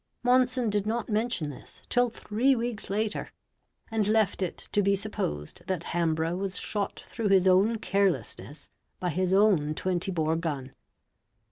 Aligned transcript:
Monson 0.23 0.71
did 0.71 0.87
not 0.87 1.09
mention 1.11 1.51
this 1.51 1.83
till 1.87 2.09
three 2.09 2.55
weeks 2.55 2.89
later, 2.89 3.31
and 3.91 4.07
left 4.07 4.41
it 4.41 4.67
to 4.71 4.81
be 4.81 4.95
supposed 4.95 5.61
that 5.67 5.83
Hambrough 5.93 6.35
was 6.37 6.57
shot 6.59 6.99
through 7.01 7.27
his 7.29 7.47
own 7.47 7.77
carelessness 7.77 8.71
by 8.99 9.11
his 9.11 9.31
own 9.31 9.75
20 9.75 10.09
bore 10.09 10.35
gun. 10.37 10.73